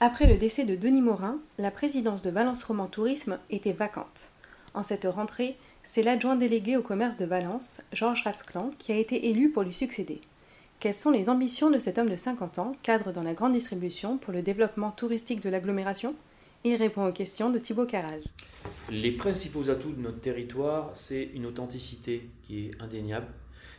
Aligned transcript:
Après 0.00 0.26
le 0.26 0.36
décès 0.36 0.66
de 0.66 0.76
Denis 0.76 1.00
Morin, 1.00 1.38
la 1.56 1.70
présidence 1.70 2.20
de 2.20 2.28
Valence 2.28 2.64
Roman 2.64 2.86
Tourisme 2.86 3.38
était 3.48 3.72
vacante. 3.72 4.30
En 4.74 4.82
cette 4.82 5.06
rentrée, 5.06 5.56
c'est 5.84 6.02
l'adjoint 6.02 6.36
délégué 6.36 6.76
au 6.76 6.82
commerce 6.82 7.16
de 7.16 7.24
Valence, 7.24 7.80
Georges 7.94 8.22
Ratzclan, 8.24 8.72
qui 8.78 8.92
a 8.92 8.96
été 8.96 9.30
élu 9.30 9.50
pour 9.50 9.62
lui 9.62 9.72
succéder. 9.72 10.20
Quelles 10.80 10.94
sont 10.94 11.12
les 11.12 11.30
ambitions 11.30 11.70
de 11.70 11.78
cet 11.78 11.96
homme 11.96 12.10
de 12.10 12.16
50 12.16 12.58
ans, 12.58 12.76
cadre 12.82 13.10
dans 13.10 13.22
la 13.22 13.32
grande 13.32 13.52
distribution, 13.52 14.18
pour 14.18 14.34
le 14.34 14.42
développement 14.42 14.90
touristique 14.90 15.40
de 15.40 15.48
l'agglomération? 15.48 16.14
Il 16.62 16.74
répond 16.76 17.06
aux 17.06 17.12
questions 17.12 17.48
de 17.48 17.58
Thibaut 17.58 17.86
Carrage. 17.86 18.24
Les 18.90 19.12
principaux 19.12 19.70
atouts 19.70 19.92
de 19.92 20.02
notre 20.02 20.20
territoire, 20.20 20.90
c'est 20.92 21.30
une 21.32 21.46
authenticité 21.46 22.28
qui 22.42 22.66
est 22.66 22.82
indéniable. 22.82 23.28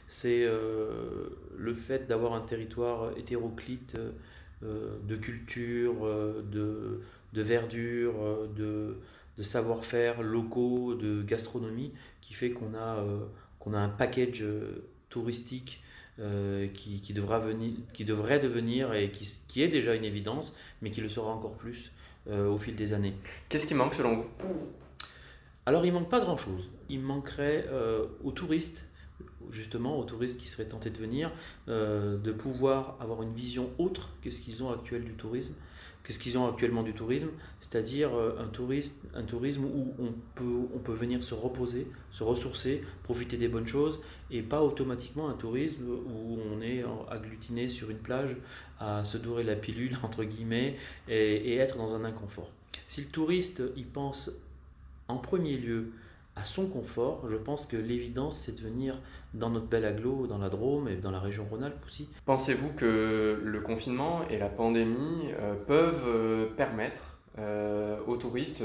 C'est 0.07 0.41
euh, 0.45 1.29
le 1.55 1.75
fait 1.75 2.07
d'avoir 2.07 2.33
un 2.33 2.41
territoire 2.41 3.11
hétéroclite 3.17 3.93
euh, 3.95 4.13
de 4.61 5.15
culture, 5.15 6.05
euh, 6.05 6.41
de, 6.51 7.01
de 7.33 7.41
verdure, 7.41 8.15
euh, 8.21 8.47
de, 8.55 8.97
de 9.37 9.43
savoir-faire 9.43 10.23
locaux, 10.23 10.95
de 10.95 11.21
gastronomie, 11.21 11.91
qui 12.21 12.33
fait 12.33 12.49
qu'on 12.49 12.73
a, 12.73 12.97
euh, 12.97 13.19
qu'on 13.59 13.73
a 13.73 13.79
un 13.79 13.89
package 13.89 14.41
euh, 14.41 14.83
touristique 15.09 15.83
euh, 16.19 16.67
qui, 16.73 17.01
qui 17.01 17.13
devra 17.13 17.39
venir, 17.39 17.73
qui 17.93 18.03
devrait 18.03 18.39
devenir 18.39 18.93
et 18.93 19.11
qui, 19.11 19.29
qui 19.47 19.61
est 19.61 19.67
déjà 19.67 19.93
une 19.93 20.05
évidence, 20.05 20.55
mais 20.81 20.89
qui 20.91 21.01
le 21.01 21.09
sera 21.09 21.31
encore 21.31 21.55
plus 21.55 21.91
euh, 22.29 22.49
au 22.49 22.57
fil 22.57 22.75
des 22.75 22.93
années. 22.93 23.13
Qu'est-ce 23.49 23.67
qui 23.67 23.75
manque 23.75 23.93
selon 23.93 24.15
vous? 24.17 24.25
Alors 25.65 25.85
il 25.85 25.93
manque 25.93 26.09
pas 26.09 26.19
grand-chose. 26.19 26.69
Il 26.89 27.01
manquerait 27.01 27.65
euh, 27.69 28.05
aux 28.23 28.31
touristes, 28.31 28.85
justement 29.49 29.99
aux 29.99 30.03
touristes 30.03 30.37
qui 30.37 30.47
seraient 30.47 30.65
tentés 30.67 30.89
de 30.89 30.97
venir, 30.97 31.31
euh, 31.67 32.17
de 32.17 32.31
pouvoir 32.31 32.97
avoir 32.99 33.23
une 33.23 33.33
vision 33.33 33.69
autre 33.77 34.09
que 34.21 34.31
ce 34.31 34.41
qu'ils 34.41 34.63
ont 34.63 34.71
actuel 34.71 35.03
du 35.03 35.13
tourisme, 35.13 35.53
que 36.03 36.13
ce 36.13 36.19
qu'ils 36.19 36.37
ont 36.37 36.47
actuellement 36.47 36.83
du 36.83 36.93
tourisme, 36.93 37.29
c'est-à-dire 37.59 38.13
euh, 38.15 38.37
un, 38.39 38.47
tourisme, 38.47 38.93
un 39.13 39.23
tourisme 39.23 39.65
où 39.65 39.93
on 39.99 40.13
peut, 40.35 40.67
on 40.73 40.79
peut 40.79 40.93
venir 40.93 41.21
se 41.23 41.33
reposer, 41.33 41.87
se 42.11 42.23
ressourcer, 42.23 42.83
profiter 43.03 43.37
des 43.37 43.47
bonnes 43.47 43.67
choses, 43.67 43.99
et 44.31 44.41
pas 44.41 44.61
automatiquement 44.61 45.29
un 45.29 45.33
tourisme 45.33 45.83
où 45.83 46.39
on 46.51 46.61
est 46.61 46.83
agglutiné 47.09 47.69
sur 47.69 47.89
une 47.89 47.97
plage 47.97 48.37
à 48.79 49.03
se 49.03 49.17
dorer 49.17 49.43
la 49.43 49.55
pilule, 49.55 49.97
entre 50.03 50.23
guillemets, 50.23 50.77
et, 51.07 51.53
et 51.53 51.55
être 51.57 51.77
dans 51.77 51.95
un 51.95 52.05
inconfort. 52.05 52.51
Si 52.85 53.01
le 53.01 53.07
touriste 53.07 53.61
y 53.75 53.83
pense 53.83 54.31
en 55.07 55.17
premier 55.17 55.57
lieu 55.57 55.91
à 56.39 56.43
son 56.43 56.67
confort, 56.67 57.27
je 57.29 57.35
pense 57.35 57.65
que 57.65 57.77
l'évidence, 57.77 58.37
c'est 58.37 58.55
de 58.55 58.61
venir 58.61 58.99
dans 59.33 59.49
notre 59.49 59.67
belle 59.67 59.85
aglo, 59.85 60.27
dans 60.27 60.37
la 60.37 60.49
Drôme 60.49 60.87
et 60.87 60.95
dans 60.95 61.11
la 61.11 61.19
région 61.19 61.45
Rhône-Alpes 61.49 61.83
aussi. 61.85 62.09
Pensez-vous 62.25 62.69
que 62.75 63.41
le 63.43 63.59
confinement 63.61 64.21
et 64.29 64.37
la 64.37 64.49
pandémie 64.49 65.31
euh, 65.39 65.55
peuvent 65.67 66.03
euh, 66.05 66.45
permettre 66.55 67.17
euh, 67.39 67.97
aux 68.07 68.17
touristes 68.17 68.63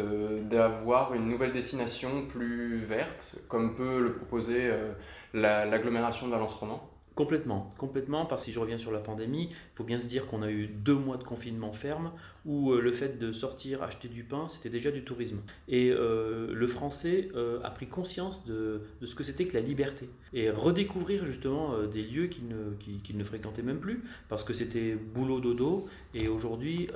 d'avoir 0.50 1.14
une 1.14 1.28
nouvelle 1.28 1.52
destination 1.52 2.26
plus 2.28 2.78
verte, 2.78 3.36
comme 3.48 3.74
peut 3.74 4.00
le 4.00 4.12
proposer 4.14 4.70
la- 5.34 5.66
l'agglomération 5.66 6.26
de 6.26 6.32
Valence-Ronan 6.32 6.80
Complètement, 7.14 7.68
complètement, 7.76 8.24
parce 8.24 8.42
que 8.42 8.46
si 8.46 8.52
je 8.52 8.58
reviens 8.58 8.78
sur 8.78 8.90
la 8.90 8.98
pandémie, 8.98 9.48
il 9.50 9.74
faut 9.74 9.84
bien 9.84 10.00
se 10.00 10.06
dire 10.06 10.26
qu'on 10.26 10.40
a 10.40 10.50
eu 10.50 10.66
deux 10.66 10.94
mois 10.94 11.18
de 11.18 11.24
confinement 11.24 11.72
ferme, 11.72 12.10
où 12.46 12.72
euh, 12.72 12.80
le 12.80 12.90
fait 12.90 13.18
de 13.18 13.32
sortir 13.32 13.82
acheter 13.82 14.08
du 14.08 14.24
pain, 14.24 14.48
c'était 14.48 14.70
déjà 14.70 14.90
du 14.90 15.04
tourisme. 15.04 15.40
Et 15.68 15.90
euh, 15.90 16.52
le 16.54 16.66
français 16.66 17.28
euh, 17.36 17.60
a 17.64 17.70
pris 17.70 17.86
conscience 17.86 18.46
de, 18.46 18.80
ce 19.04 19.14
que 19.14 19.24
c'était 19.24 19.44
que 19.44 19.54
la 19.54 19.60
liberté. 19.60 20.08
Et 20.32 20.48
redécouvrir 20.48 21.26
justement 21.26 21.76
des 21.86 22.02
lieux 22.02 22.28
qu'il 22.28 22.48
ne, 22.48 22.72
qu'il 23.02 23.18
ne 23.18 23.24
fréquentait 23.24 23.62
même 23.62 23.80
plus, 23.80 24.02
parce 24.30 24.42
que 24.42 24.54
c'était 24.54 24.94
boulot 24.94 25.40
dodo, 25.40 25.86
et 26.14 26.28
aujourd'hui, 26.28 26.88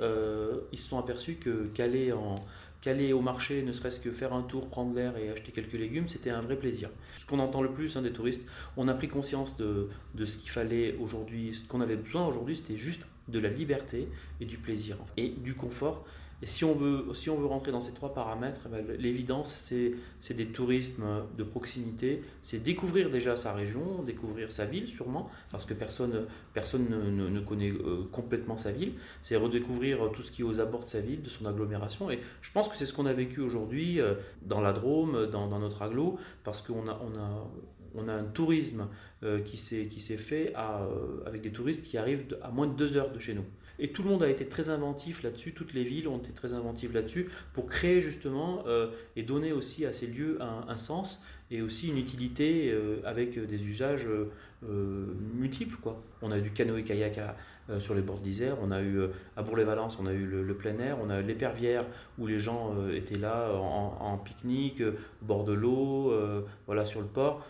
ils 0.71 0.79
se 0.79 0.89
sont 0.89 0.97
aperçus 0.97 1.35
que 1.35 1.67
qu'aller 1.73 2.11
en 2.11 2.35
qu'aller 2.81 3.13
au 3.13 3.21
marché, 3.21 3.63
ne 3.63 3.71
serait-ce 3.71 3.99
que 3.99 4.11
faire 4.11 4.33
un 4.33 4.43
tour, 4.43 4.67
prendre 4.69 4.95
l'air 4.95 5.17
et 5.17 5.29
acheter 5.29 5.51
quelques 5.51 5.73
légumes, 5.73 6.07
c'était 6.07 6.29
un 6.29 6.41
vrai 6.41 6.55
plaisir. 6.55 6.89
Ce 7.15 7.25
qu'on 7.25 7.39
entend 7.39 7.61
le 7.61 7.71
plus 7.71 7.95
hein, 7.97 8.01
des 8.01 8.11
touristes, 8.11 8.43
on 8.75 8.87
a 8.87 8.93
pris 8.93 9.07
conscience 9.07 9.57
de, 9.57 9.89
de 10.15 10.25
ce 10.25 10.37
qu'il 10.37 10.49
fallait 10.49 10.95
aujourd'hui, 10.99 11.55
ce 11.55 11.67
qu'on 11.67 11.81
avait 11.81 11.95
besoin 11.95 12.25
aujourd'hui, 12.27 12.55
c'était 12.55 12.77
juste 12.77 13.05
de 13.27 13.39
la 13.39 13.49
liberté 13.49 14.07
et 14.39 14.45
du 14.45 14.57
plaisir 14.57 14.97
et 15.17 15.29
du 15.29 15.53
confort. 15.53 16.05
Et 16.43 16.45
si 16.45 16.63
on 16.63 16.73
veut, 16.73 17.05
si 17.13 17.29
on 17.31 17.35
veut 17.35 17.47
rentrer 17.47 17.71
dans 17.71 17.81
ces 17.81 17.93
trois 17.93 18.13
paramètres, 18.13 18.61
eh 18.67 18.69
ben, 18.69 18.97
l'évidence, 18.99 19.71
c'est 20.19 20.33
des 20.33 20.45
tourismes 20.47 21.23
de 21.35 21.43
proximité, 21.43 22.21
c'est 22.43 22.61
découvrir 22.61 23.09
déjà 23.09 23.37
sa 23.37 23.53
région, 23.53 24.03
découvrir 24.03 24.51
sa 24.51 24.65
ville 24.65 24.87
sûrement, 24.87 25.29
parce 25.51 25.65
que 25.65 25.73
personne, 25.73 26.27
personne 26.53 26.87
ne, 26.89 27.39
connaît 27.39 27.71
euh, 27.71 28.07
complètement 28.11 28.57
sa 28.57 28.71
ville, 28.71 28.93
c'est 29.23 29.35
redécouvrir 29.35 30.11
tout 30.13 30.21
ce 30.21 30.31
qui 30.31 30.41
est 30.41 30.45
aux 30.45 30.59
abords 30.59 30.83
de 30.83 30.89
sa 30.89 31.01
ville, 31.01 31.23
de 31.23 31.29
son 31.29 31.45
agglomération. 31.45 32.11
Et 32.11 32.19
je 32.41 32.51
pense 32.51 32.69
que 32.69 32.75
c'est 32.75 32.85
ce 32.85 32.93
qu'on 32.93 33.07
a 33.07 33.13
vécu 33.13 33.41
aujourd'hui 33.41 33.99
euh, 33.99 34.13
dans 34.43 34.61
la 34.61 34.73
Drôme, 34.73 35.27
dans, 35.31 35.47
dans 35.47 35.59
notre 35.59 35.81
agglo, 35.81 36.19
parce 36.43 36.61
qu'on 36.61 36.87
a, 36.87 36.99
on 37.03 37.17
a, 37.17 37.47
on 37.95 38.07
a 38.07 38.13
un 38.13 38.23
tourisme 38.23 38.87
euh, 39.23 39.39
qui 39.41 39.57
s'est 39.57 40.17
fait 40.17 40.53
euh, 40.55 41.25
avec 41.25 41.41
des 41.41 41.51
touristes 41.51 41.81
qui 41.81 41.97
arrivent 41.97 42.37
à 42.43 42.51
moins 42.51 42.67
de 42.67 42.75
deux 42.75 42.97
heures 42.97 43.11
de 43.11 43.17
chez 43.17 43.33
nous. 43.33 43.45
Et 43.79 43.89
tout 43.91 44.03
le 44.03 44.09
monde 44.09 44.21
a 44.21 44.29
été 44.29 44.45
très 44.45 44.69
inventif 44.69 45.23
là-dessus, 45.23 45.53
toutes 45.53 45.73
les 45.73 45.83
villes 45.83 46.07
ont 46.07 46.19
été 46.19 46.31
très 46.33 46.53
inventives 46.53 46.93
là-dessus 46.93 47.27
pour 47.53 47.65
créer 47.65 47.99
justement 47.99 48.63
euh, 48.67 48.91
et 49.15 49.23
donner 49.23 49.53
aussi 49.53 49.87
à 49.87 49.93
ces 49.93 50.05
lieux 50.05 50.37
un, 50.39 50.77
sens 50.77 51.23
et 51.49 51.63
aussi 51.63 51.87
une 51.87 51.97
utilité 51.97 52.75
avec 53.05 53.39
des 53.39 53.63
usages 53.63 54.07
multiples. 54.61 55.77
On 56.21 56.31
a 56.31 56.37
eu 56.37 56.41
du 56.41 56.51
canoë-kayak 56.51 57.19
sur 57.79 57.95
les 57.95 58.01
bords 58.01 58.19
d'Isère, 58.19 58.57
on 58.61 58.69
a 58.69 58.81
eu 58.81 58.99
à 59.35 59.41
Bourg-les-Valence, 59.43 59.97
on 59.99 60.05
a 60.05 60.13
eu 60.13 60.25
le, 60.25 60.43
le 60.43 60.53
plein 60.55 60.77
air, 60.79 60.97
on 61.01 61.09
a 61.09 61.19
eu 61.21 61.23
l'épervière 61.23 61.85
où 62.19 62.27
les 62.27 62.39
gens 62.39 62.75
étaient 62.89 63.17
là 63.17 63.53
en, 63.53 63.97
en 63.99 64.17
pique-nique, 64.17 64.83
bord 65.21 65.43
de 65.43 65.53
l'eau, 65.53 66.13
voilà, 66.65 66.85
sur 66.85 67.01
le 67.01 67.07
port. 67.07 67.45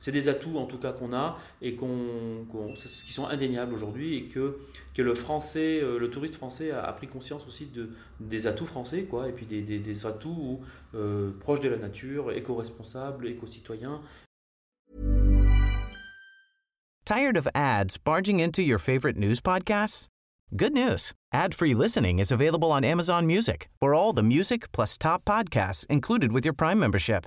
C'est 0.00 0.12
des 0.12 0.28
atouts 0.28 0.58
en 0.58 0.66
tout 0.66 0.78
cas 0.78 0.92
qu'on 0.92 1.12
a 1.12 1.38
et 1.60 1.74
qu'on, 1.74 2.46
qui 2.74 3.12
sont 3.12 3.26
indéniables 3.26 3.74
aujourd'hui 3.74 4.16
et 4.16 4.24
que, 4.24 4.58
que 4.94 5.02
le 5.02 5.14
français, 5.14 5.80
euh, 5.82 5.98
le 5.98 6.10
touriste 6.10 6.36
français 6.36 6.70
a, 6.70 6.92
pris 6.92 7.08
conscience 7.08 7.46
aussi 7.46 7.66
de, 7.66 7.90
des 8.20 8.46
atouts 8.46 8.66
français 8.66 9.04
quoi, 9.04 9.28
et 9.28 9.32
puis 9.32 9.46
des, 9.46 10.06
atouts 10.06 10.60
euh, 10.94 11.30
proches 11.40 11.60
de 11.60 11.68
la 11.68 11.76
nature, 11.76 12.32
éco-responsables, 12.32 13.26
éco-citoyens 13.26 14.00
Tired 17.04 17.38
of 17.38 17.48
ads 17.54 17.96
barging 17.96 18.38
into 18.38 18.60
your 18.60 18.78
favorite 18.78 19.16
news 19.16 19.40
podcasts? 19.40 20.08
Good 20.54 20.74
news. 20.74 21.14
Ad-free 21.32 21.74
listening 21.74 22.18
is 22.18 22.30
available 22.30 22.70
on 22.70 22.84
Amazon 22.84 23.26
Music 23.26 23.70
for 23.80 23.94
all 23.94 24.12
the 24.12 24.22
music 24.22 24.70
plus 24.72 24.98
top 24.98 25.24
podcasts 25.24 25.86
included 25.86 26.32
with 26.32 26.44
your 26.44 26.54
Prime 26.54 26.78
membership. 26.78 27.26